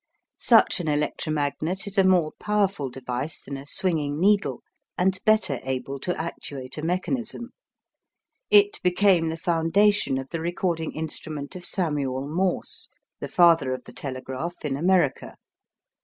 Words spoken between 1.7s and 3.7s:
is a more powerful device than a